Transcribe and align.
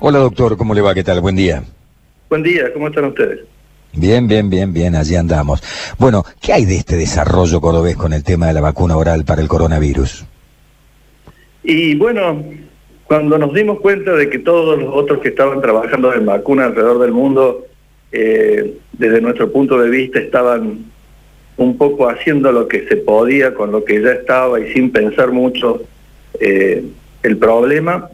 Hola 0.00 0.20
doctor, 0.20 0.56
¿cómo 0.56 0.74
le 0.74 0.80
va? 0.80 0.94
¿Qué 0.94 1.02
tal? 1.02 1.20
Buen 1.20 1.34
día. 1.34 1.64
Buen 2.30 2.44
día, 2.44 2.72
¿cómo 2.72 2.86
están 2.86 3.06
ustedes? 3.06 3.40
Bien, 3.94 4.28
bien, 4.28 4.48
bien, 4.48 4.72
bien, 4.72 4.94
allí 4.94 5.16
andamos. 5.16 5.60
Bueno, 5.98 6.24
¿qué 6.40 6.52
hay 6.52 6.66
de 6.66 6.76
este 6.76 6.96
desarrollo 6.96 7.60
cordobés 7.60 7.96
con 7.96 8.12
el 8.12 8.22
tema 8.22 8.46
de 8.46 8.52
la 8.52 8.60
vacuna 8.60 8.96
oral 8.96 9.24
para 9.24 9.42
el 9.42 9.48
coronavirus? 9.48 10.24
Y 11.64 11.96
bueno, 11.96 12.44
cuando 13.06 13.38
nos 13.38 13.52
dimos 13.52 13.80
cuenta 13.80 14.12
de 14.12 14.30
que 14.30 14.38
todos 14.38 14.78
los 14.78 14.94
otros 14.94 15.18
que 15.18 15.30
estaban 15.30 15.60
trabajando 15.60 16.14
en 16.14 16.26
vacunas 16.26 16.66
alrededor 16.66 17.00
del 17.00 17.12
mundo, 17.12 17.66
eh, 18.12 18.78
desde 18.92 19.20
nuestro 19.20 19.50
punto 19.50 19.80
de 19.80 19.90
vista, 19.90 20.20
estaban 20.20 20.84
un 21.56 21.76
poco 21.76 22.08
haciendo 22.08 22.52
lo 22.52 22.68
que 22.68 22.86
se 22.86 22.98
podía 22.98 23.52
con 23.52 23.72
lo 23.72 23.84
que 23.84 24.00
ya 24.00 24.12
estaba 24.12 24.60
y 24.60 24.72
sin 24.72 24.92
pensar 24.92 25.32
mucho 25.32 25.82
eh, 26.38 26.84
el 27.24 27.36
problema, 27.36 28.08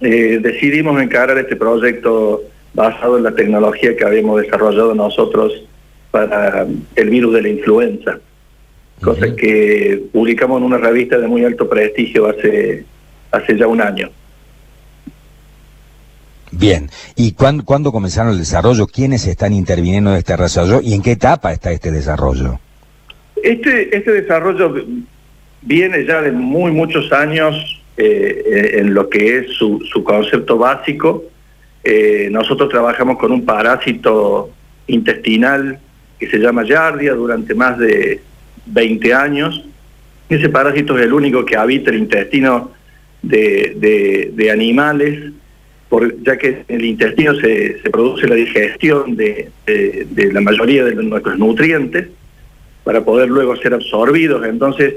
eh, 0.00 0.38
decidimos 0.42 1.00
encarar 1.00 1.36
este 1.38 1.56
proyecto 1.56 2.42
basado 2.72 3.18
en 3.18 3.24
la 3.24 3.34
tecnología 3.34 3.96
que 3.96 4.04
habíamos 4.04 4.40
desarrollado 4.40 4.94
nosotros 4.94 5.52
para 6.10 6.66
el 6.96 7.10
virus 7.10 7.34
de 7.34 7.42
la 7.42 7.48
influenza, 7.48 8.18
cosa 9.00 9.34
que 9.36 10.02
publicamos 10.12 10.58
en 10.58 10.64
una 10.64 10.78
revista 10.78 11.18
de 11.18 11.28
muy 11.28 11.44
alto 11.44 11.68
prestigio 11.68 12.28
hace, 12.28 12.84
hace 13.30 13.56
ya 13.56 13.66
un 13.66 13.80
año. 13.80 14.10
Bien, 16.52 16.90
¿y 17.14 17.32
cuándo, 17.32 17.64
cuándo 17.64 17.92
comenzaron 17.92 18.32
el 18.32 18.38
desarrollo? 18.38 18.86
¿Quiénes 18.86 19.26
están 19.26 19.52
interviniendo 19.52 20.10
en 20.10 20.16
este 20.16 20.36
desarrollo 20.36 20.80
y 20.82 20.94
en 20.94 21.02
qué 21.02 21.12
etapa 21.12 21.52
está 21.52 21.70
este 21.70 21.92
desarrollo? 21.92 22.58
Este, 23.42 23.96
este 23.96 24.12
desarrollo 24.12 24.74
viene 25.62 26.04
ya 26.04 26.22
de 26.22 26.32
muy 26.32 26.72
muchos 26.72 27.12
años 27.12 27.79
eh, 28.02 28.78
en 28.80 28.94
lo 28.94 29.10
que 29.10 29.36
es 29.36 29.52
su, 29.52 29.78
su 29.92 30.02
concepto 30.02 30.56
básico. 30.56 31.24
Eh, 31.84 32.28
nosotros 32.30 32.70
trabajamos 32.70 33.18
con 33.18 33.30
un 33.30 33.44
parásito 33.44 34.48
intestinal 34.86 35.78
que 36.18 36.26
se 36.30 36.38
llama 36.38 36.64
Yardia 36.64 37.12
durante 37.12 37.54
más 37.54 37.78
de 37.78 38.22
20 38.64 39.12
años. 39.12 39.64
Ese 40.30 40.48
parásito 40.48 40.98
es 40.98 41.04
el 41.04 41.12
único 41.12 41.44
que 41.44 41.58
habita 41.58 41.90
el 41.90 41.98
intestino 41.98 42.70
de, 43.20 44.32
de, 44.34 44.50
animales, 44.50 45.32
por, 45.90 46.22
ya 46.22 46.38
que 46.38 46.64
en 46.68 46.76
el 46.76 46.84
intestino 46.86 47.34
se, 47.34 47.82
se 47.82 47.90
produce 47.90 48.26
la 48.26 48.34
digestión 48.34 49.14
de, 49.14 49.50
de, 49.66 50.32
la 50.32 50.40
mayoría 50.40 50.84
de 50.84 50.94
nuestros 50.94 51.38
nutrientes 51.38 52.08
para 52.82 53.04
poder 53.04 53.28
luego 53.28 53.56
ser 53.56 53.74
absorbidos. 53.74 54.46
Entonces, 54.46 54.94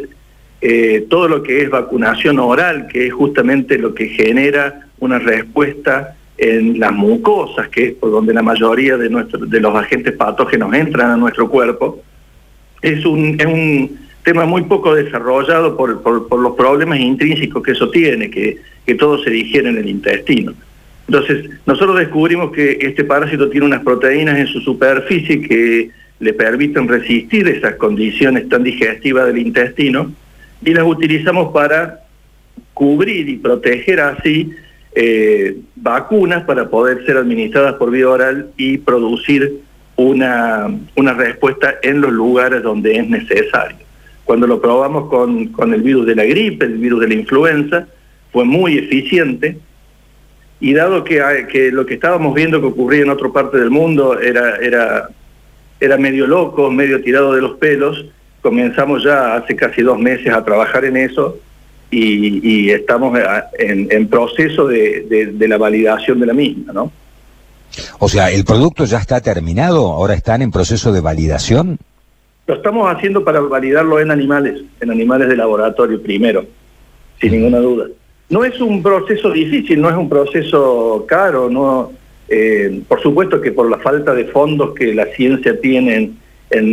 eh, 0.66 1.08
todo 1.10 1.28
lo 1.28 1.44
que 1.44 1.62
es 1.62 1.70
vacunación 1.70 2.40
oral, 2.40 2.88
que 2.88 3.08
es 3.08 3.14
justamente 3.14 3.78
lo 3.78 3.94
que 3.94 4.08
genera 4.08 4.88
una 5.00 5.20
respuesta 5.20 6.16
en 6.38 6.80
las 6.80 6.94
mucosas, 6.94 7.68
que 7.68 7.88
es 7.88 7.94
por 7.96 8.12
donde 8.12 8.34
la 8.34 8.42
mayoría 8.42 8.96
de, 8.96 9.10
nuestro, 9.10 9.46
de 9.46 9.60
los 9.60 9.76
agentes 9.76 10.14
patógenos 10.14 10.74
entran 10.74 11.12
a 11.12 11.18
nuestro 11.18 11.50
cuerpo, 11.50 12.02
es 12.82 13.06
un, 13.06 13.36
es 13.38 13.46
un 13.46 14.00
tema 14.24 14.46
muy 14.46 14.62
poco 14.62 14.96
desarrollado 14.96 15.76
por, 15.76 16.02
por, 16.02 16.40
los 16.40 16.56
problemas 16.56 16.98
intrínsecos 16.98 17.62
que 17.62 17.74
eso 17.74 17.90
tiene, 17.90 18.30
que, 18.30 18.58
que 18.86 18.96
todo 18.96 19.22
se 19.22 19.32
digiere 19.32 19.68
en 19.68 19.80
el 19.80 19.90
intestino. 19.90 20.54
Entonces, 21.10 21.50
nosotros 21.66 22.00
descubrimos 22.00 22.54
que 22.54 22.78
este 22.80 23.04
parásito 23.04 23.50
tiene 23.50 23.66
unas 23.66 23.84
proteínas 23.84 24.40
en 24.40 24.48
su 24.48 24.62
superficie 24.62 25.42
que 25.42 25.90
le 26.22 26.34
permiten 26.34 26.88
resistir 26.88 27.50
esas 27.50 27.76
condiciones 27.76 28.48
tan 28.48 28.64
digestivas 28.64 29.28
del 29.28 29.40
intestino 29.40 30.14
y 30.66 30.74
las 30.74 30.86
utilizamos 30.86 31.54
para 31.54 32.02
cubrir 32.74 33.30
y 33.30 33.38
proteger 33.38 34.00
así 34.00 34.52
eh, 34.96 35.58
vacunas 35.76 36.44
para 36.44 36.70
poder 36.70 37.06
ser 37.06 37.18
administradas 37.18 37.76
por 37.76 37.92
vía 37.92 38.10
oral 38.10 38.50
y 38.58 38.78
producir 38.78 39.62
una, 39.96 40.68
una 40.96 41.14
respuesta 41.14 41.76
en 41.82 42.02
los 42.02 42.12
lugares 42.12 42.64
donde 42.64 42.98
es 42.98 43.08
necesario. 43.08 43.78
Cuando 44.26 44.48
lo 44.48 44.62
probamos 44.62 45.10
con, 45.10 45.48
con 45.48 45.74
el 45.74 45.82
virus 45.82 46.06
de 46.06 46.16
la 46.16 46.24
gripe, 46.24 46.66
el 46.66 46.78
virus 46.78 47.02
de 47.02 47.08
la 47.10 47.14
influenza, 47.16 47.88
fue 48.32 48.46
muy 48.46 48.78
eficiente 48.78 49.58
y 50.60 50.74
dado 50.74 51.04
que, 51.04 51.22
que 51.52 51.72
lo 51.72 51.86
que 51.86 51.96
estábamos 51.96 52.34
viendo 52.34 52.62
que 52.62 52.68
ocurría 52.68 53.02
en 53.02 53.10
otra 53.10 53.30
parte 53.30 53.58
del 53.58 53.70
mundo 53.70 54.20
era, 54.20 54.58
era 54.58 55.10
era 55.84 55.98
medio 55.98 56.26
loco, 56.28 56.72
medio 56.72 57.02
tirado 57.02 57.34
de 57.34 57.42
los 57.42 57.58
pelos. 57.58 58.06
Comenzamos 58.44 59.04
ya 59.04 59.36
hace 59.36 59.56
casi 59.56 59.82
dos 59.82 59.98
meses 59.98 60.32
a 60.32 60.44
trabajar 60.44 60.86
en 60.86 60.98
eso 60.98 61.40
y, 61.90 62.70
estamos 62.72 63.18
en, 63.58 64.08
proceso 64.08 64.68
de, 64.68 65.34
la 65.40 65.58
validación 65.58 66.20
de 66.20 66.26
la 66.26 66.34
misma, 66.34 66.74
¿no? 66.74 66.92
O 68.00 68.10
sea, 68.10 68.30
¿el 68.30 68.44
producto 68.44 68.86
ya 68.86 69.00
está 69.00 69.22
terminado? 69.22 69.92
¿Ahora 69.92 70.14
están 70.14 70.42
en 70.42 70.52
proceso 70.52 70.92
de 70.92 71.02
validación? 71.02 71.80
Lo 72.46 72.56
estamos 72.56 72.94
haciendo 72.94 73.24
para 73.24 73.40
validarlo 73.40 74.00
en 74.00 74.12
animales, 74.12 74.62
en 74.82 74.92
animales 74.92 75.30
de 75.30 75.38
laboratorio 75.38 76.02
primero, 76.04 76.46
sin 77.22 77.32
ninguna 77.32 77.60
duda. 77.60 77.86
No 78.30 78.44
es 78.44 78.60
un 78.60 78.84
proceso 78.84 79.32
difícil, 79.32 79.82
no 79.82 79.90
es 79.90 79.96
un 79.96 80.10
proceso 80.10 81.06
caro, 81.08 81.50
no 81.50 81.92
eh, 82.28 82.82
por 82.88 83.02
supuesto 83.02 83.40
que 83.40 83.52
por 83.52 83.70
la 83.70 83.78
falta 83.78 84.14
de 84.14 84.26
fondos 84.26 84.74
que 84.74 84.94
la 84.94 85.06
ciencia 85.08 85.60
tiene 85.60 85.96
en, 85.96 86.23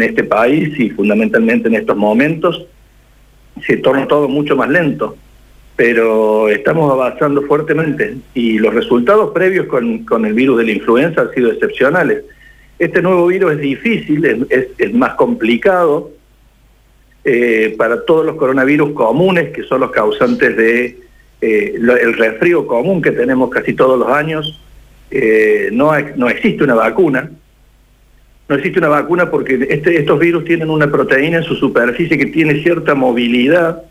este 0.03 0.25
país 0.25 0.79
y 0.79 0.91
fundamentalmente 0.91 1.69
en 1.69 1.75
estos 1.75 1.97
momentos, 1.97 2.67
se 3.67 3.77
torna 3.79 4.07
todo 4.07 4.29
mucho 4.29 4.57
más 4.57 4.69
lento, 4.69 5.17
pero 5.77 6.49
estamos 6.49 6.91
avanzando 6.93 7.43
fuertemente 7.43 8.17
y 8.35 8.59
los 8.59 8.75
resultados 8.75 9.33
previos 9.33 9.67
con, 9.67 10.25
el 10.25 10.35
virus 10.35 10.59
de 10.59 10.65
la 10.65 10.73
influenza 10.73 11.23
han 11.23 11.33
sido 11.33 11.51
excepcionales. 11.51 12.25
Este 12.79 13.03
nuevo 13.03 13.27
virus 13.27 13.53
es 13.53 13.61
difícil, 13.61 14.47
es, 14.49 14.95
más 14.95 15.15
complicado 15.15 16.11
eh, 17.25 17.75
para 17.77 18.05
todos 18.05 18.25
los 18.25 18.37
coronavirus 18.37 18.93
comunes, 18.93 19.51
que 19.51 19.63
son 19.65 19.81
los 19.81 19.91
causantes 19.91 20.57
de 20.57 20.99
eh, 21.43 21.75
el 21.77 22.13
resfrío 22.15 22.67
común 22.67 23.03
que 23.03 23.13
tenemos 23.13 23.51
casi 23.51 23.75
todos 23.75 23.99
los 23.99 24.09
años, 24.09 24.61
eh, 25.11 25.71
no, 25.73 25.93
no 26.17 26.29
existe 26.29 26.65
una 26.65 26.75
vacuna. 26.75 27.31
No 28.51 28.57
existe 28.57 28.81
una 28.81 28.89
vacuna 28.89 29.31
porque 29.31 29.65
este, 29.71 29.97
estos 29.97 30.19
virus 30.19 30.45
tienen 30.45 30.71
una 30.71 30.91
proteína 30.91 31.37
en 31.37 31.45
su 31.45 31.55
superficie 31.55 32.19
que 32.19 32.27
tiene 32.27 32.61
cierta 32.65 32.97
movilidad 32.97 33.85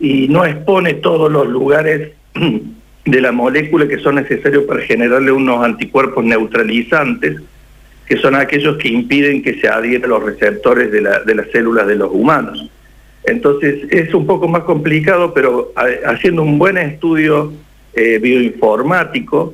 y 0.00 0.28
no 0.28 0.46
expone 0.46 0.94
todos 0.94 1.30
los 1.30 1.46
lugares 1.46 2.12
de 3.04 3.20
la 3.20 3.32
molécula 3.32 3.86
que 3.86 3.98
son 3.98 4.14
necesarios 4.14 4.64
para 4.64 4.80
generarle 4.80 5.30
unos 5.30 5.62
anticuerpos 5.62 6.24
neutralizantes, 6.24 7.42
que 8.06 8.16
son 8.16 8.34
aquellos 8.34 8.78
que 8.78 8.88
impiden 8.88 9.42
que 9.42 9.60
se 9.60 9.68
adhieran 9.68 10.08
los 10.08 10.22
receptores 10.22 10.90
de 10.90 11.02
las 11.02 11.50
células 11.52 11.86
de 11.86 11.96
los 11.96 12.10
humanos. 12.10 12.70
Entonces 13.24 13.80
es 13.90 14.14
un 14.14 14.26
poco 14.26 14.48
más 14.48 14.62
complicado, 14.62 15.34
pero 15.34 15.70
haciendo 16.06 16.42
un 16.42 16.58
buen 16.58 16.78
estudio 16.78 17.52
eh, 17.92 18.18
bioinformático, 18.18 19.52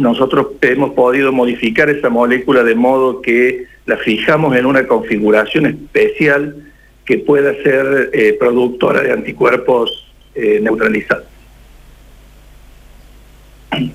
nosotros 0.00 0.48
hemos 0.62 0.94
podido 0.94 1.30
modificar 1.30 1.90
esa 1.90 2.08
molécula 2.08 2.64
de 2.64 2.74
modo 2.74 3.20
que 3.20 3.66
la 3.84 3.98
fijamos 3.98 4.56
en 4.56 4.64
una 4.64 4.86
configuración 4.86 5.66
especial 5.66 6.56
que 7.04 7.18
pueda 7.18 7.52
ser 7.62 8.10
eh, 8.14 8.36
productora 8.38 9.02
de 9.02 9.12
anticuerpos 9.12 10.10
eh, 10.34 10.58
neutralizados. 10.62 11.24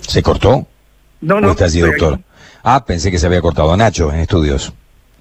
¿Se 0.01 0.21
cortó? 0.21 0.67
No, 1.21 1.41
no. 1.41 1.51
está 1.51 1.67
doctor? 1.67 2.19
Ah, 2.63 2.85
pensé 2.85 3.09
que 3.09 3.17
se 3.17 3.25
había 3.25 3.41
cortado 3.41 3.75
Nacho 3.75 4.11
en 4.13 4.19
estudios. 4.19 4.73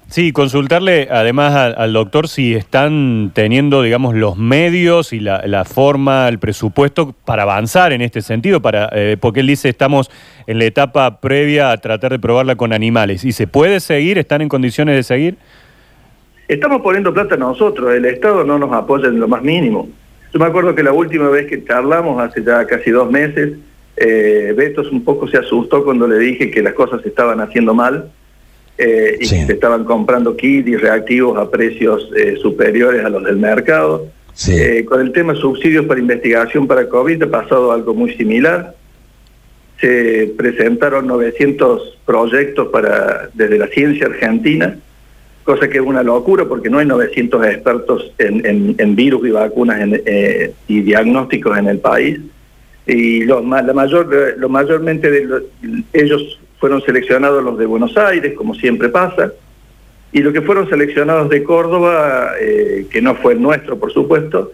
Sí, 0.07 0.31
consultarle 0.31 1.07
además 1.09 1.55
al, 1.75 1.93
doctor 1.93 2.27
si 2.27 2.53
están 2.53 3.31
teniendo, 3.33 3.81
digamos, 3.81 4.13
los 4.13 4.37
medios 4.37 5.13
y 5.13 5.19
la, 5.19 5.65
forma, 5.65 6.29
el 6.29 6.37
presupuesto 6.37 7.15
para 7.25 7.43
avanzar 7.43 7.91
en 7.91 8.01
este 8.01 8.21
sentido, 8.21 8.61
para 8.61 8.87
eh, 8.93 9.17
porque 9.19 9.39
él 9.39 9.47
dice 9.47 9.67
estamos 9.67 10.11
en 10.45 10.59
la 10.59 10.65
etapa 10.65 11.19
previa 11.19 11.71
a 11.71 11.77
tratar 11.77 12.11
de 12.11 12.19
probarla 12.19 12.55
con 12.55 12.71
animales. 12.71 13.25
¿Y 13.25 13.31
se 13.31 13.47
puede 13.47 13.79
seguir? 13.79 14.17
¿Están 14.19 14.41
en 14.41 14.49
condiciones 14.49 14.95
de 14.95 15.03
seguir? 15.03 15.37
Estamos 16.47 16.81
poniendo 16.81 17.11
plata 17.11 17.35
nosotros, 17.35 17.93
el 17.93 18.05
Estado 18.05 18.43
no 18.43 18.59
nos 18.59 18.71
apoya 18.71 19.07
en 19.07 19.19
lo 19.19 19.27
más 19.27 19.41
mínimo. 19.41 19.89
Yo 20.31 20.39
me 20.39 20.45
acuerdo 20.45 20.75
que 20.75 20.83
la 20.83 20.93
última 20.93 21.29
vez 21.29 21.47
que 21.47 21.65
charlamos, 21.65 22.21
hace 22.21 22.43
ya 22.43 22.67
casi 22.67 22.91
dos 22.91 23.09
meses, 23.09 23.53
eh, 23.97 24.53
Betos 24.55 24.91
un 24.91 25.03
poco 25.03 25.27
se 25.27 25.37
asustó 25.37 25.83
cuando 25.83 26.07
le 26.07 26.19
dije 26.19 26.51
que 26.51 26.61
las 26.61 26.73
cosas 26.73 27.03
estaban 27.05 27.41
haciendo 27.41 27.73
mal 27.73 28.11
eh, 28.77 29.17
y 29.21 29.25
se 29.25 29.53
estaban 29.53 29.85
comprando 29.85 30.35
kits 30.35 30.67
y 30.67 30.75
reactivos 30.75 31.37
a 31.37 31.49
precios 31.49 32.09
eh, 32.15 32.35
superiores 32.41 33.05
a 33.05 33.09
los 33.09 33.23
del 33.23 33.37
mercado. 33.37 34.07
Eh, 34.49 34.83
con 34.83 34.99
el 34.99 35.13
tema 35.13 35.33
subsidios 35.35 35.85
para 35.85 36.01
investigación 36.01 36.67
para 36.67 36.89
COVID 36.89 37.23
ha 37.23 37.31
pasado 37.31 37.71
algo 37.71 37.93
muy 37.93 38.13
similar. 38.15 38.75
Se 39.79 40.33
presentaron 40.37 41.07
900 41.07 41.99
proyectos 42.05 42.67
para 42.67 43.29
desde 43.33 43.57
la 43.57 43.67
ciencia 43.67 44.07
argentina, 44.07 44.77
cosa 45.45 45.69
que 45.69 45.77
es 45.77 45.83
una 45.83 46.03
locura 46.03 46.43
porque 46.43 46.69
no 46.69 46.79
hay 46.79 46.85
900 46.85 47.45
expertos 47.45 48.11
en, 48.17 48.95
virus 48.95 49.25
y 49.25 49.31
vacunas 49.31 49.89
y 50.67 50.81
diagnósticos 50.81 51.57
en 51.57 51.67
el 51.67 51.79
país. 51.79 52.19
y 52.85 53.23
los, 53.23 53.45
la 53.45 53.73
mayor, 53.73 54.35
lo 54.37 54.49
mayormente 54.49 55.09
de 55.09 55.43
ellos 55.93 56.39
fueron 56.59 56.81
seleccionados 56.81 57.43
los 57.43 57.57
de 57.57 57.65
Buenos 57.65 57.97
Aires, 57.97 58.33
como 58.33 58.55
siempre 58.55 58.89
pasa, 58.89 59.31
y 60.11 60.19
los 60.19 60.33
que 60.33 60.41
fueron 60.41 60.69
seleccionados 60.69 61.29
de 61.29 61.43
Córdoba, 61.43 62.31
eh, 62.39 62.87
que 62.89 63.01
no 63.01 63.15
fue 63.15 63.35
nuestro, 63.35 63.77
por 63.77 63.91
supuesto, 63.91 64.51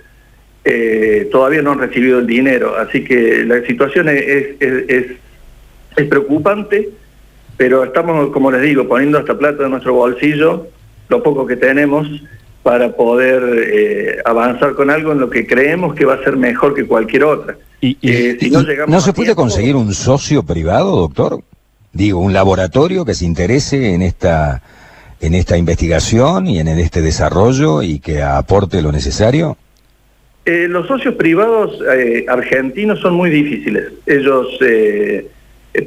eh, 0.63 1.29
todavía 1.31 1.61
no 1.61 1.71
han 1.71 1.79
recibido 1.79 2.19
el 2.19 2.27
dinero. 2.27 2.75
Así 2.77 3.03
que 3.03 3.43
la 3.45 3.61
situación 3.65 4.09
es, 4.09 4.55
es, 4.59 5.05
es, 5.95 6.07
preocupante, 6.07 6.89
pero 7.57 7.83
estamos, 7.83 8.31
como 8.31 8.51
les 8.51 8.63
digo, 8.63 8.87
poniendo 8.87 9.19
esta 9.19 9.37
plata 9.37 9.65
en 9.65 9.71
nuestro 9.71 9.93
bolsillo, 9.93 10.67
lo 11.09 11.21
poco 11.21 11.45
que 11.45 11.57
tenemos, 11.57 12.07
para 12.63 12.95
poder 12.95 13.43
eh, 13.71 14.17
avanzar 14.25 14.73
con 14.73 14.89
algo 14.89 15.11
en 15.11 15.19
lo 15.19 15.29
que 15.29 15.45
creemos 15.45 15.93
que 15.93 16.05
va 16.05 16.15
a 16.15 16.23
ser 16.23 16.37
mejor 16.37 16.73
que 16.73 16.87
cualquier 16.87 17.23
otra. 17.23 17.57
¿Y, 17.81 17.97
si 18.39 18.49
no, 18.49 18.61
llegamos 18.61 18.93
¿no 18.93 19.01
se 19.01 19.13
puede 19.13 19.35
conseguir 19.35 19.75
un 19.75 19.93
socio 19.93 20.43
privado, 20.43 20.95
doctor? 20.95 21.43
Digo, 21.93 22.19
un 22.19 22.33
laboratorio 22.33 23.05
que 23.05 23.13
se 23.13 23.25
interese 23.25 23.93
en 23.93 24.01
esta, 24.01 24.61
en 25.19 25.33
esta 25.33 25.57
investigación 25.57 26.47
y 26.47 26.59
en 26.59 26.67
este 26.67 27.01
desarrollo 27.01 27.81
y 27.81 27.99
que 27.99 28.21
aporte 28.21 28.81
lo 28.81 28.91
necesario. 28.91 29.57
Eh, 30.45 30.67
los 30.67 30.87
socios 30.87 31.15
privados 31.15 31.79
eh, 31.93 32.25
argentinos 32.27 32.99
son 32.99 33.13
muy 33.13 33.29
difíciles. 33.29 33.91
Ellos 34.05 34.47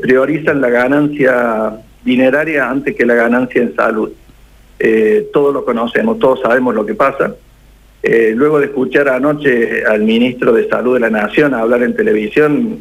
priorizan 0.01 0.61
la 0.61 0.71
ganancia 0.71 1.73
dineraria 2.05 2.71
antes 2.71 2.95
que 2.95 3.05
la 3.05 3.15
ganancia 3.15 3.63
en 3.63 3.75
salud. 3.75 4.11
todos 5.33 5.55
lo 5.55 5.65
conocemos, 5.65 6.19
todos 6.19 6.41
sabemos 6.41 6.75
lo 6.75 6.85
que 6.87 6.95
pasa. 6.95 7.35
Eh, 8.07 8.35
luego 8.37 8.59
de 8.59 8.67
escuchar 8.67 9.09
anoche 9.09 9.83
al 9.87 10.03
ministro 10.03 10.53
de 10.53 10.69
Salud 10.69 10.93
de 10.93 11.01
la 11.01 11.09
Nación 11.09 11.55
hablar 11.55 11.83
en 11.83 11.97
televisión, 11.97 12.81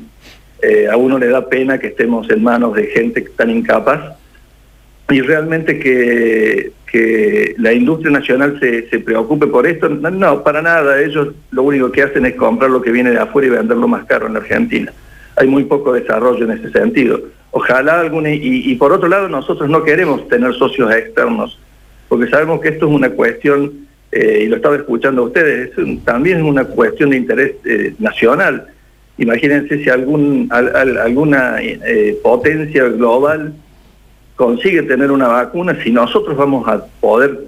eh, 0.64 0.88
a 0.90 0.96
uno 0.96 1.20
le 1.20 1.28
da 1.28 1.50
pena 1.50 1.78
que 1.78 1.88
estemos 1.88 2.30
en 2.30 2.42
manos 2.42 2.74
de 2.74 2.86
gente 2.88 3.22
tan 3.36 3.50
incapaz 3.50 4.16
y 5.10 5.22
realmente 5.22 5.78
que, 5.78 6.72
que 6.90 7.54
la 7.58 7.74
industria 7.74 8.12
nacional 8.12 8.58
se, 8.60 8.90
se, 8.90 9.00
preocupe 9.00 9.48
por 9.48 9.68
esto, 9.68 9.90
no, 9.90 10.44
para 10.44 10.62
nada, 10.62 11.02
ellos 11.02 11.30
lo 11.52 11.64
único 11.64 11.92
que 11.92 12.04
hacen 12.04 12.26
es 12.26 12.36
comprar 12.36 12.72
lo 12.72 12.82
que 12.82 12.92
viene 12.92 13.12
de 13.12 13.20
afuera 13.20 13.48
y 13.48 13.52
venderlo 13.52 13.88
más 13.88 14.06
caro 14.06 14.28
en 14.28 14.34
la 14.34 14.40
Argentina. 14.40 14.94
Hay 15.36 15.48
muy 15.48 15.66
poco 15.66 15.92
desarrollo 15.92 16.46
en 16.46 16.52
ese 16.58 16.72
sentido. 16.72 17.20
Ojalá 17.52 18.00
alguna, 18.00 18.32
y, 18.32 18.74
por 18.76 18.94
otro 18.94 19.10
lado 19.10 19.28
nosotros 19.28 19.70
no 19.70 19.84
queremos 19.84 20.28
tener 20.30 20.54
socios 20.54 20.92
externos, 20.94 21.60
porque 22.08 22.30
sabemos 22.30 22.62
que 22.62 22.70
esto 22.70 22.88
es 22.88 22.92
una 22.94 23.10
cuestión 23.10 23.72
eh, 24.12 24.44
y 24.46 24.48
lo 24.48 24.56
estaba 24.56 24.78
escuchando 24.78 25.24
a 25.24 25.26
ustedes, 25.26 25.72
también 26.06 26.38
es 26.38 26.44
una 26.44 26.64
cuestión 26.64 27.10
de 27.10 27.18
interés 27.18 27.52
eh, 27.66 27.94
nacional. 28.00 28.68
Imagínense 29.18 29.84
si 29.84 29.90
alguna 29.90 31.62
eh, 31.62 32.18
potencia 32.24 32.86
global 32.86 33.54
consigue 34.36 34.82
tener 34.84 35.12
una 35.12 35.28
vacuna, 35.28 35.78
si 35.84 35.92
nosotros 35.92 36.36
vamos 36.36 36.68
a 36.68 36.84
poder 37.00 37.40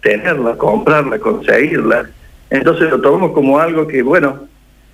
tenerla, 0.00 0.56
comprarla, 0.56 1.18
conseguirla, 1.18 2.10
entonces 2.50 2.90
lo 2.90 3.00
tomamos 3.00 3.32
como 3.32 3.60
algo 3.60 3.86
que, 3.86 4.02
bueno, 4.02 4.48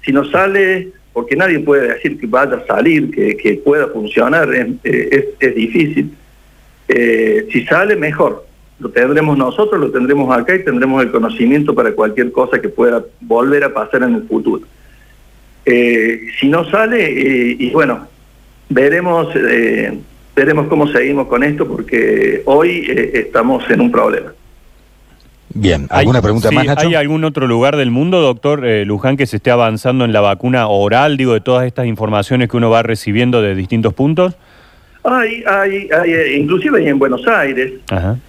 si 0.04 0.12
no 0.12 0.24
sale, 0.30 0.90
porque 1.14 1.34
nadie 1.34 1.60
puede 1.60 1.94
decir 1.94 2.20
que 2.20 2.26
vaya 2.26 2.56
a 2.56 2.66
salir, 2.66 3.10
que, 3.10 3.60
pueda 3.64 3.88
funcionar, 3.88 4.52
es, 4.54 5.24
es 5.40 5.54
difícil. 5.54 6.14
si 6.86 7.64
sale, 7.64 7.96
mejor 7.96 8.46
lo 8.80 8.90
tendremos 8.90 9.36
nosotros, 9.36 9.80
lo 9.80 9.90
tendremos 9.90 10.36
acá 10.36 10.54
y 10.54 10.64
tendremos 10.64 11.02
el 11.02 11.10
conocimiento 11.10 11.74
para 11.74 11.92
cualquier 11.92 12.30
cosa 12.30 12.60
que 12.60 12.68
pueda 12.68 13.04
volver 13.20 13.64
a 13.64 13.72
pasar 13.72 14.04
en 14.04 14.14
el 14.14 14.22
futuro. 14.22 14.62
Eh, 15.70 16.28
si 16.40 16.48
no 16.48 16.64
sale, 16.70 17.04
eh, 17.04 17.56
y 17.58 17.70
bueno, 17.70 18.06
veremos, 18.70 19.28
eh, 19.36 19.92
veremos 20.34 20.66
cómo 20.68 20.88
seguimos 20.88 21.28
con 21.28 21.44
esto 21.44 21.68
porque 21.68 22.42
hoy 22.46 22.86
estamos 23.12 23.68
en 23.70 23.82
un 23.82 23.92
problema. 23.92 24.32
Bien, 25.52 25.86
¿alguna 25.90 26.22
pregunta 26.22 26.50
más, 26.50 26.68
¿Hay 26.78 26.94
algún 26.94 27.24
otro 27.24 27.46
lugar 27.46 27.76
del 27.76 27.90
mundo, 27.90 28.20
doctor 28.20 28.62
Luján, 28.86 29.16
que 29.16 29.26
se 29.26 29.36
esté 29.36 29.50
avanzando 29.50 30.04
en 30.04 30.12
la 30.12 30.20
vacuna 30.20 30.68
oral, 30.68 31.16
digo, 31.16 31.34
de 31.34 31.40
todas 31.40 31.66
estas 31.66 31.86
informaciones 31.86 32.48
que 32.48 32.56
uno 32.56 32.70
va 32.70 32.82
recibiendo 32.82 33.42
de 33.42 33.54
distintos 33.54 33.92
puntos? 33.92 34.36
Hay, 35.04 35.42
hay, 35.46 35.88
hay, 35.90 36.12
eh, 36.12 36.36
inclusive 36.36 36.80
hay 36.80 36.88
en 36.88 36.98
Buenos 36.98 37.26
Aires, 37.26 37.72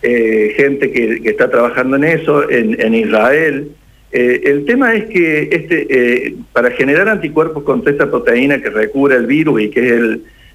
eh, 0.01 0.53
gente 0.55 0.91
que, 0.91 1.21
está 1.29 1.49
trabajando 1.49 1.95
en 1.97 2.03
eso, 2.03 2.49
en, 2.49 2.93
Israel. 2.93 3.71
Eh, 4.11 4.41
el 4.45 4.65
tema 4.65 4.95
es 4.95 5.05
que 5.05 5.49
este, 5.51 6.35
para 6.51 6.71
generar 6.71 7.07
anticuerpos 7.09 7.63
contra 7.63 7.91
esta 7.91 8.09
proteína 8.09 8.61
que 8.61 8.69
recubre 8.69 9.15
el 9.15 9.27
virus 9.27 9.61
y 9.61 9.69
que 9.69 9.95
es 9.95 10.01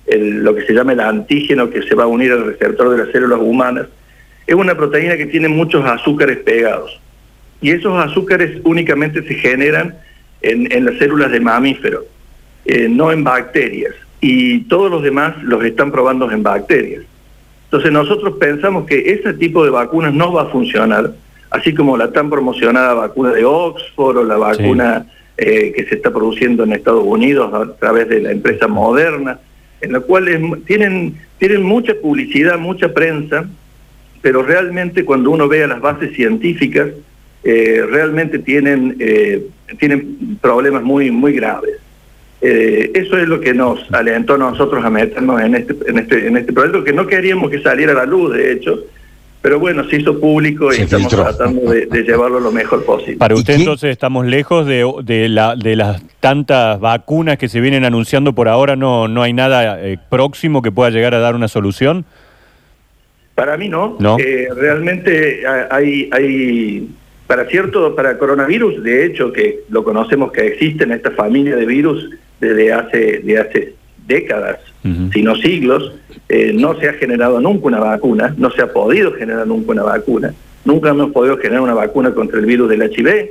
lo 0.06 0.54
que 0.54 0.66
se 0.66 0.74
llama 0.74 0.92
el 0.92 1.00
antígeno 1.00 1.70
que 1.70 1.82
se 1.82 1.94
va 1.94 2.04
a 2.04 2.08
unir 2.08 2.32
al 2.32 2.46
receptor 2.46 2.90
de 2.90 3.04
las 3.04 3.12
células 3.12 3.40
humanas, 3.40 3.86
es 4.46 4.54
una 4.54 4.76
proteína 4.76 5.16
que 5.16 5.26
tiene 5.26 5.48
muchos 5.48 5.84
azúcares 5.84 6.38
pegados. 6.38 7.00
Y 7.62 7.70
esos 7.70 7.96
azúcares 7.96 8.60
únicamente 8.64 9.22
se 9.22 9.34
generan 9.34 9.94
en, 10.42 10.70
en 10.70 10.84
las 10.84 10.98
células 10.98 11.30
de 11.30 11.40
mamíferos, 11.40 12.04
no 12.90 13.12
en 13.12 13.24
bacterias 13.24 13.94
y 14.26 14.60
todos 14.60 14.90
los 14.90 15.02
demás 15.02 15.34
los 15.42 15.62
están 15.64 15.92
probando 15.92 16.30
en 16.30 16.42
bacterias. 16.42 17.02
Entonces 17.66 17.92
nosotros 17.92 18.36
pensamos 18.40 18.86
que 18.86 19.12
ese 19.12 19.34
tipo 19.34 19.62
de 19.64 19.70
vacunas 19.70 20.14
no 20.14 20.32
va 20.32 20.44
a 20.44 20.46
funcionar, 20.46 21.12
así 21.54 21.72
como 21.72 21.96
la 21.96 22.10
tan 22.10 22.30
promocionada 22.30 22.94
vacuna 22.94 23.30
de 23.32 23.44
Oxford 23.44 24.18
o 24.18 24.24
la 24.24 24.36
vacuna 24.36 25.06
eh, 25.36 25.72
que 25.74 25.84
se 25.84 25.94
está 25.94 26.10
produciendo 26.10 26.64
en 26.64 26.72
Estados 26.72 27.04
Unidos 27.04 27.54
a 27.54 27.76
través 27.76 28.08
de 28.08 28.20
la 28.20 28.32
empresa 28.32 28.66
Moderna, 28.66 29.38
en 29.80 29.92
la 29.92 30.00
cual 30.00 30.26
tienen, 30.66 31.16
tienen 31.38 31.62
mucha 31.62 31.94
publicidad, 31.94 32.58
mucha 32.58 32.92
prensa, 32.92 33.48
pero 34.20 34.42
realmente 34.42 35.04
cuando 35.04 35.30
uno 35.30 35.46
ve 35.46 35.62
a 35.62 35.68
las 35.68 35.80
bases 35.80 36.14
científicas, 36.16 36.88
eh, 37.44 37.84
realmente 37.88 38.40
tienen, 38.40 38.96
eh, 38.98 39.46
tienen 39.78 40.38
problemas 40.40 40.82
muy, 40.82 41.12
muy 41.12 41.34
graves. 41.34 41.78
Eh, 42.40 42.90
eso 42.94 43.16
es 43.16 43.28
lo 43.28 43.40
que 43.40 43.54
nos 43.54 43.90
alentó 43.92 44.34
a 44.34 44.38
nosotros 44.38 44.84
a 44.84 44.90
meternos 44.90 45.40
en 45.40 45.54
este, 45.54 45.76
en 45.86 45.98
este, 45.98 46.26
en 46.26 46.36
este 46.36 46.52
proyecto, 46.52 46.82
que 46.82 46.92
no 46.92 47.06
queríamos 47.06 47.50
que 47.50 47.62
saliera 47.62 47.92
a 47.92 47.96
la 47.96 48.06
luz, 48.06 48.34
de 48.34 48.52
hecho, 48.52 48.84
pero 49.44 49.60
bueno, 49.60 49.86
se 49.90 49.96
hizo 49.96 50.18
público 50.18 50.72
y 50.72 50.78
estamos 50.78 51.08
tratando 51.08 51.70
de, 51.70 51.86
llevarlo 52.02 52.40
lo 52.40 52.50
mejor 52.50 52.82
posible. 52.82 53.18
Para 53.18 53.34
usted 53.34 53.56
entonces 53.56 53.90
estamos 53.90 54.24
lejos 54.24 54.66
de, 54.66 54.90
de, 55.02 55.28
la, 55.28 55.54
de 55.54 55.76
las 55.76 56.02
tantas 56.20 56.80
vacunas 56.80 57.36
que 57.36 57.50
se 57.50 57.60
vienen 57.60 57.84
anunciando 57.84 58.32
por 58.32 58.48
ahora, 58.48 58.74
no, 58.74 59.06
no 59.06 59.22
hay 59.22 59.34
nada 59.34 59.86
eh, 59.86 59.98
próximo 60.08 60.62
que 60.62 60.72
pueda 60.72 60.88
llegar 60.88 61.14
a 61.14 61.18
dar 61.18 61.34
una 61.34 61.48
solución. 61.48 62.06
Para 63.34 63.58
mí 63.58 63.68
no, 63.68 63.98
eh, 64.18 64.48
realmente 64.56 65.42
hay, 65.70 66.08
hay 66.10 66.88
para 67.26 67.44
cierto, 67.44 67.94
para 67.94 68.16
coronavirus, 68.16 68.82
de 68.82 69.04
hecho 69.04 69.30
que 69.30 69.64
lo 69.68 69.84
conocemos 69.84 70.32
que 70.32 70.46
existe 70.46 70.84
en 70.84 70.92
esta 70.92 71.10
familia 71.10 71.54
de 71.54 71.66
virus, 71.66 72.08
desde 72.40 72.72
hace, 72.72 73.18
de 73.18 73.38
hace 73.38 73.73
décadas, 74.06 74.58
sino 75.12 75.34
siglos, 75.36 75.92
eh, 76.28 76.52
no 76.54 76.78
se 76.78 76.88
ha 76.88 76.92
generado 76.94 77.40
nunca 77.40 77.66
una 77.66 77.80
vacuna, 77.80 78.34
no 78.36 78.50
se 78.50 78.62
ha 78.62 78.72
podido 78.72 79.12
generar 79.12 79.46
nunca 79.46 79.72
una 79.72 79.82
vacuna, 79.82 80.34
nunca 80.64 80.90
hemos 80.90 81.10
podido 81.10 81.38
generar 81.38 81.62
una 81.62 81.74
vacuna 81.74 82.12
contra 82.12 82.38
el 82.38 82.46
virus 82.46 82.68
del 82.68 82.82
HIV. 82.82 83.30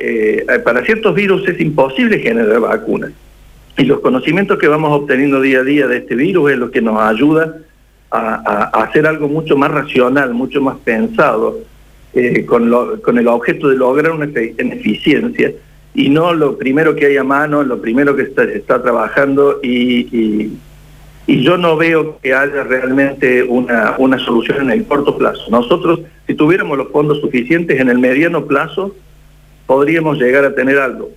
Eh, 0.00 0.46
para 0.64 0.82
ciertos 0.84 1.14
virus 1.14 1.46
es 1.48 1.60
imposible 1.60 2.18
generar 2.18 2.60
vacunas. 2.60 3.12
Y 3.78 3.84
los 3.84 4.00
conocimientos 4.00 4.58
que 4.58 4.66
vamos 4.66 4.90
obteniendo 4.92 5.40
día 5.40 5.60
a 5.60 5.62
día 5.62 5.86
de 5.86 5.98
este 5.98 6.14
virus 6.14 6.52
es 6.52 6.58
lo 6.58 6.70
que 6.70 6.82
nos 6.82 7.00
ayuda 7.00 7.58
a, 8.10 8.64
hacer 8.82 9.06
algo 9.06 9.28
mucho 9.28 9.56
más 9.56 9.70
racional, 9.70 10.34
mucho 10.34 10.60
más 10.60 10.76
pensado, 10.78 11.60
eh, 12.12 12.44
con, 12.44 12.98
con 13.00 13.18
el 13.18 13.28
objeto 13.28 13.68
de 13.68 13.76
lograr 13.76 14.12
una 14.12 14.26
eficiencia 14.26 15.52
y 15.94 16.08
no 16.08 16.34
lo 16.34 16.56
primero 16.56 16.94
que 16.94 17.06
hay 17.06 17.16
a 17.16 17.24
mano, 17.24 17.62
lo 17.62 17.80
primero 17.80 18.14
que 18.14 18.22
está, 18.22 18.44
está 18.44 18.82
trabajando 18.82 19.60
y, 19.62 20.50
y, 21.26 21.42
yo 21.42 21.56
no 21.56 21.76
veo 21.76 22.18
que 22.20 22.34
haya 22.34 22.64
realmente 22.64 23.44
una, 23.44 23.94
una 23.98 24.18
solución 24.18 24.62
en 24.62 24.70
el 24.70 24.84
corto 24.84 25.16
plazo. 25.16 25.48
Nosotros, 25.48 26.00
si 26.26 26.34
tuviéramos 26.34 26.76
los 26.76 26.88
fondos 26.88 27.20
suficientes 27.20 27.78
en 27.78 27.88
el 27.88 27.98
mediano 27.98 28.46
plazo, 28.46 28.96
podríamos 29.64 30.18
llegar 30.18 30.44
a 30.44 30.54
tener 30.56 30.78
algo, 30.78 31.10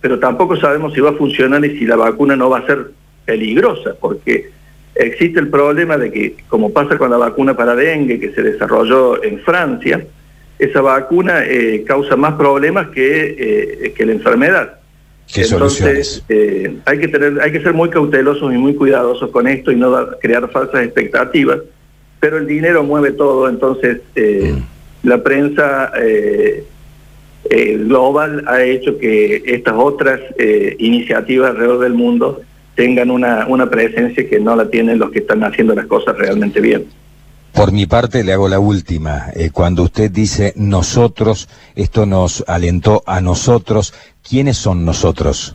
pero 0.00 0.18
tampoco 0.18 0.56
sabemos 0.56 0.92
si 0.92 1.00
va 1.00 1.10
a 1.10 1.14
funcionar 1.14 1.64
y 1.64 1.78
si 1.78 1.86
la 1.86 1.94
vacuna 1.94 2.34
no 2.34 2.50
va 2.50 2.58
a 2.58 2.66
ser 2.66 2.90
peligrosa, 3.24 3.94
porque 4.00 4.50
existe 4.96 5.38
el 5.38 5.48
problema 5.48 5.96
de 5.96 6.10
que, 6.10 6.36
como 6.48 6.72
pasa 6.72 6.98
con 6.98 7.10
la 7.10 7.16
vacuna 7.16 7.56
para 7.56 7.76
dengue 7.76 8.18
que 8.18 8.32
se 8.32 8.42
desarrolló 8.42 9.22
en 9.22 9.38
Francia, 9.40 10.04
esa 10.58 10.80
vacuna 10.80 11.44
eh, 11.44 11.84
causa 11.86 12.16
más 12.16 12.34
problemas 12.34 12.88
que, 12.88 13.36
eh, 13.38 13.92
que 13.96 14.06
la 14.06 14.12
enfermedad. 14.12 14.78
Entonces, 15.34 16.22
eh, 16.28 16.76
hay 16.84 16.98
que 16.98 17.08
tener, 17.08 17.40
hay 17.40 17.50
que 17.50 17.62
ser 17.62 17.72
muy 17.72 17.88
cautelosos 17.88 18.52
y 18.52 18.58
muy 18.58 18.74
cuidadosos 18.74 19.30
con 19.30 19.48
esto 19.48 19.72
y 19.72 19.76
no 19.76 20.10
crear 20.20 20.48
falsas 20.50 20.84
expectativas. 20.84 21.60
Pero 22.20 22.38
el 22.38 22.46
dinero 22.46 22.82
mueve 22.82 23.12
todo, 23.12 23.48
entonces 23.48 24.00
mm. 24.16 25.08
la 25.08 25.22
prensa 25.22 25.92
eh, 27.50 27.76
global 27.76 28.42
ha 28.46 28.62
hecho 28.62 28.98
que 28.98 29.42
estas 29.46 29.74
otras 29.76 30.18
eh, 30.38 30.76
iniciativas 30.78 31.50
alrededor 31.50 31.80
del 31.80 31.92
mundo 31.92 32.40
tengan 32.74 33.10
una, 33.10 33.46
una 33.46 33.68
presencia 33.68 34.28
que 34.28 34.40
no 34.40 34.56
la 34.56 34.70
tienen 34.70 34.98
los 34.98 35.10
que 35.10 35.18
están 35.18 35.44
haciendo 35.44 35.74
las 35.74 35.86
cosas 35.86 36.16
realmente 36.16 36.60
bien. 36.60 36.86
Por 37.54 37.70
mi 37.72 37.86
parte 37.86 38.24
le 38.24 38.32
hago 38.32 38.48
la 38.48 38.58
última. 38.58 39.26
Eh, 39.34 39.50
cuando 39.52 39.84
usted 39.84 40.10
dice 40.10 40.52
nosotros, 40.56 41.48
esto 41.76 42.04
nos 42.04 42.44
alentó 42.48 43.04
a 43.06 43.20
nosotros. 43.20 43.94
¿Quiénes 44.28 44.56
son 44.56 44.84
nosotros? 44.84 45.54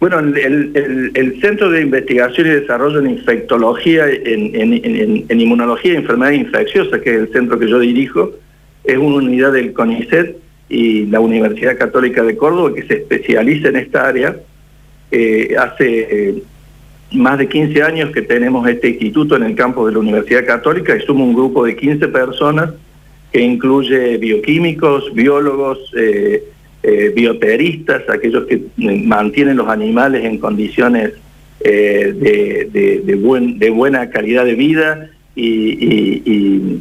Bueno, 0.00 0.18
el, 0.18 1.38
Centro 1.40 1.70
de 1.70 1.82
Investigación 1.82 2.46
y 2.48 2.50
Desarrollo 2.50 3.00
en 3.00 3.10
Infectología, 3.10 4.06
en, 4.08 5.40
Inmunología 5.40 5.92
y 5.92 5.96
Enfermedades 5.96 6.40
Infecciosas, 6.40 7.00
que 7.02 7.10
es 7.10 7.20
el 7.20 7.32
centro 7.32 7.58
que 7.58 7.68
yo 7.68 7.78
dirijo, 7.78 8.32
es 8.82 8.96
una 8.96 9.16
unidad 9.16 9.52
del 9.52 9.72
CONICET 9.72 10.38
y 10.70 11.06
la 11.06 11.20
Universidad 11.20 11.76
Católica 11.76 12.24
de 12.24 12.36
Córdoba 12.36 12.74
que 12.74 12.82
se 12.84 12.94
especializa 12.94 13.68
en 13.68 13.76
esta 13.76 14.08
área. 14.08 14.36
Eh, 15.12 15.54
hace 15.58 16.30
eh, 16.30 16.42
más 17.12 17.38
de 17.38 17.48
15 17.48 17.82
años 17.82 18.10
que 18.12 18.22
tenemos 18.22 18.68
este 18.68 18.90
instituto 18.90 19.36
en 19.36 19.42
el 19.42 19.54
campus 19.54 19.86
de 19.86 19.92
la 19.92 19.98
Universidad 19.98 20.46
Católica 20.46 20.96
y 20.96 21.00
somos 21.02 21.28
un 21.28 21.34
grupo 21.34 21.64
de 21.64 21.76
15 21.76 22.08
personas 22.08 22.70
que 23.32 23.40
incluye 23.40 24.18
bioquímicos, 24.18 25.12
biólogos, 25.14 25.78
eh, 25.96 26.44
eh, 26.82 27.12
bioteristas, 27.14 28.08
aquellos 28.08 28.46
que 28.46 28.62
mantienen 28.76 29.56
los 29.56 29.68
animales 29.68 30.24
en 30.24 30.38
condiciones 30.38 31.12
eh, 31.60 32.14
de, 32.16 33.00
de, 33.04 33.14
buen, 33.16 33.58
de, 33.58 33.70
buena 33.70 34.08
calidad 34.10 34.44
de 34.44 34.54
vida 34.54 35.10
y, 35.34 36.80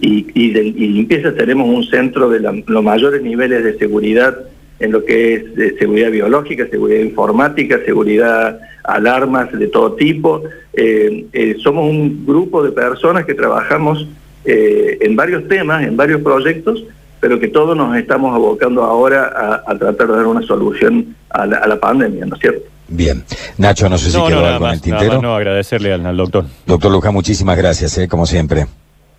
limpieza. 0.00 1.34
Tenemos 1.34 1.68
un 1.68 1.84
centro 1.84 2.30
de 2.30 2.40
los 2.40 2.84
mayores 2.84 3.22
niveles 3.22 3.64
de 3.64 3.76
seguridad 3.78 4.38
en 4.80 4.92
lo 4.92 5.04
que 5.04 5.34
es 5.34 5.78
seguridad 5.78 6.10
biológica, 6.10 6.66
seguridad 6.68 7.02
informática, 7.02 7.78
seguridad 7.84 8.58
alarmas 8.82 9.52
de 9.52 9.68
todo 9.68 9.92
tipo. 9.92 10.42
Eh, 10.72 11.26
eh, 11.32 11.56
somos 11.62 11.88
un 11.88 12.24
grupo 12.26 12.62
de 12.62 12.72
personas 12.72 13.24
que 13.26 13.34
trabajamos 13.34 14.08
eh, 14.44 14.98
en 15.02 15.14
varios 15.14 15.46
temas, 15.48 15.82
en 15.84 15.96
varios 15.96 16.22
proyectos, 16.22 16.82
pero 17.20 17.38
que 17.38 17.48
todos 17.48 17.76
nos 17.76 17.96
estamos 17.96 18.34
abocando 18.34 18.82
ahora 18.82 19.62
a, 19.66 19.78
tratar 19.78 20.08
de 20.08 20.16
dar 20.16 20.26
una 20.26 20.42
solución 20.42 21.14
a 21.28 21.46
la, 21.46 21.78
pandemia, 21.78 22.24
¿no 22.24 22.34
es 22.34 22.40
cierto? 22.40 22.62
Bien. 22.88 23.22
Nacho, 23.58 23.88
no 23.88 23.98
sé 23.98 24.10
si 24.10 24.16
quedó 24.16 24.44
algo 24.44 24.66
en 24.66 24.72
el 24.72 24.80
tintero. 24.80 25.20
no, 25.20 25.36
agradecerle 25.36 25.92
al, 25.92 26.06
al 26.06 26.16
doctor. 26.16 26.46
Doctor 26.66 26.90
Luja, 26.90 27.10
muchísimas 27.10 27.58
gracias, 27.58 28.00
como 28.08 28.24
siempre. 28.26 28.66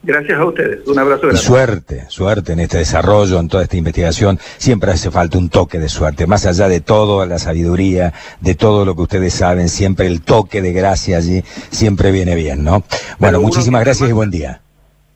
Gracias 0.03 0.39
a 0.39 0.46
ustedes. 0.46 0.88
Un 0.88 0.98
abrazo 0.98 1.22
grande. 1.24 1.39
Y 1.39 1.43
suerte, 1.43 2.05
suerte 2.08 2.53
en 2.53 2.60
este 2.62 2.79
desarrollo, 2.79 3.39
en 3.39 3.48
toda 3.48 3.63
esta 3.63 3.77
investigación. 3.77 4.39
Siempre 4.58 4.91
hace 4.91 5.12
falta 5.12 5.38
un 5.38 5.50
toque 5.50 5.77
de 5.77 5.89
suerte. 5.89 6.25
Más 6.25 6.46
allá 6.46 6.67
de 6.67 6.81
todo, 6.81 7.24
la 7.25 7.38
sabiduría, 7.38 8.13
de 8.39 8.55
todo 8.55 8.84
lo 8.84 8.96
que 8.96 9.03
ustedes 9.03 9.34
saben, 9.34 9.70
siempre 9.70 10.08
el 10.08 10.22
toque 10.22 10.62
de 10.62 10.74
gracia 10.74 11.17
allí 11.17 11.43
siempre 11.70 12.12
viene 12.12 12.36
bien, 12.36 12.63
¿no? 12.63 12.84
Bueno, 13.20 13.39
muchísimas 13.39 13.84
gracias 13.84 14.10
y 14.10 14.13
buen 14.13 14.31
día. 14.31 14.62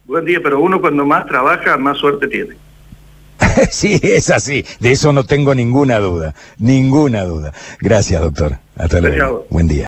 Buen 0.06 0.24
día, 0.24 0.40
pero 0.44 0.60
uno 0.60 0.80
cuando 0.80 1.04
más 1.04 1.26
trabaja, 1.26 1.78
más 1.78 1.98
suerte 1.98 2.28
tiene. 2.28 2.56
sí, 3.72 4.00
es 4.04 4.30
así. 4.30 4.66
De 4.80 4.92
eso 4.92 5.12
no 5.14 5.24
tengo 5.24 5.56
ninguna 5.56 5.98
duda. 6.00 6.36
Ninguna 6.60 7.24
duda. 7.24 7.54
Gracias, 7.80 8.22
doctor. 8.22 8.58
Hasta 8.76 9.02
luego. 9.02 9.48
Buen 9.50 9.68
día. 9.68 9.84